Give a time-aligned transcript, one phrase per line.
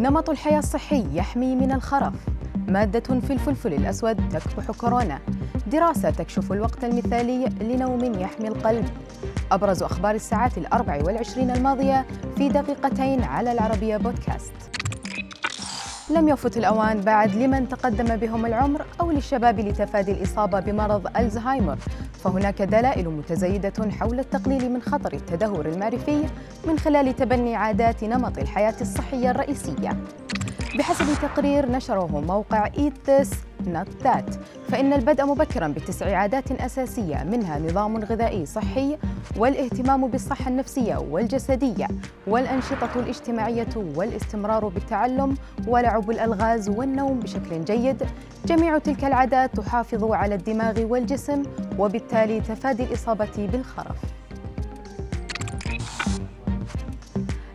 [0.00, 2.14] نمط الحياة الصحي يحمي من الخرف.
[2.68, 5.18] مادة في الفلفل الأسود تكبح كورونا.
[5.66, 8.88] دراسة تكشف الوقت المثالي لنوم يحمي القلب.
[9.52, 14.52] أبرز أخبار الساعات الأربع والعشرين الماضية في دقيقتين على العربية بودكاست.
[16.10, 21.76] لم يفت الأوان بعد لمن تقدم بهم العمر أو للشباب لتفادي الإصابة بمرض ألزهايمر.
[22.24, 26.24] فهناك دلائل متزايدة حول التقليل من خطر التدهور المعرفي
[26.66, 29.96] من خلال تبني عادات نمط الحياة الصحية الرئيسية.
[30.78, 33.24] بحسب تقرير نشره موقع Eat
[34.04, 34.38] That
[34.68, 38.98] فإن البدء مبكرا بتسع عادات أساسية منها نظام غذائي صحي
[39.36, 41.88] والاهتمام بالصحة النفسية والجسدية
[42.26, 45.34] والأنشطة الاجتماعية والاستمرار بالتعلم
[45.68, 48.06] ولعب الألغاز والنوم بشكل جيد.
[48.46, 51.42] جميع تلك العادات تحافظ على الدماغ والجسم
[51.78, 54.19] وبالتالي تفادي الإصابة بالخرف.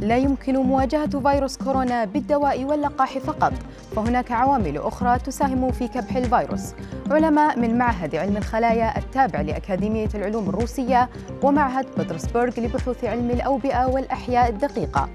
[0.00, 3.52] لا يمكن مواجهة فيروس كورونا بالدواء واللقاح فقط
[3.96, 6.74] فهناك عوامل أخرى تساهم في كبح الفيروس.
[7.10, 11.08] علماء من معهد علم الخلايا التابع لأكاديمية العلوم الروسية
[11.42, 15.08] ومعهد بطرسبرغ لبحوث علم الأوبئة والأحياء الدقيقة.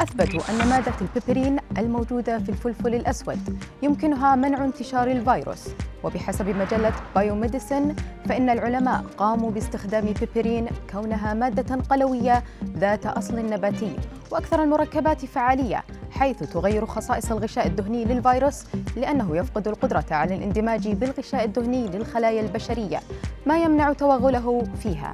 [0.00, 5.68] أثبتوا أن مادة البيبرين الموجودة في الفلفل الأسود يمكنها منع انتشار الفيروس.
[6.04, 7.94] وبحسب مجلة بايوميديسن
[8.28, 12.44] فإن العلماء قاموا باستخدام بيبرين كونها مادة قلوية
[12.76, 13.96] ذات أصل نباتي
[14.30, 18.64] وأكثر المركبات فعالية حيث تغير خصائص الغشاء الدهني للفيروس
[18.96, 23.00] لأنه يفقد القدرة على الاندماج بالغشاء الدهني للخلايا البشرية
[23.46, 25.12] ما يمنع توغله فيها.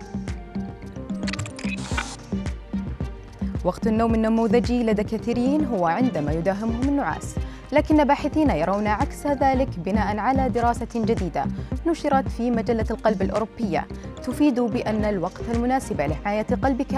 [3.67, 7.35] وقت النوم النموذجي لدى كثيرين هو عندما يداهمهم النعاس.
[7.73, 11.45] لكن باحثين يرون عكس ذلك بناء على دراسة جديدة
[11.87, 13.87] نشرت في مجلة القلب الأوروبية.
[14.23, 16.95] تفيد بأن الوقت المناسب لحماية قلبك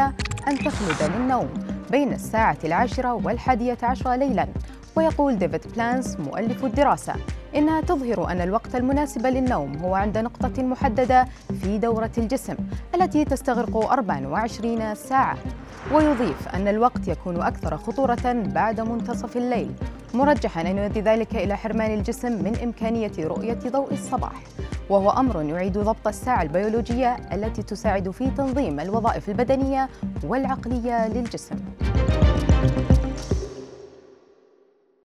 [0.49, 1.49] أن تخلد للنوم
[1.91, 4.47] بين الساعة العاشرة والحادية عشرة ليلاً.
[4.97, 7.15] ويقول ديفيد بلانس مؤلف الدراسة
[7.57, 11.27] إنها تظهر أن الوقت المناسب للنوم هو عند نقطة محددة
[11.63, 12.57] في دورة الجسم
[12.95, 15.37] التي تستغرق 24 ساعة.
[15.93, 19.71] ويضيف أن الوقت يكون أكثر خطورة بعد منتصف الليل
[20.15, 24.43] مرجحا أن يؤدي ذلك إلى حرمان الجسم من إمكانية رؤية ضوء الصباح.
[24.91, 29.89] وهو أمر يعيد ضبط الساعة البيولوجية التي تساعد في تنظيم الوظائف البدنية
[30.25, 31.57] والعقلية للجسم.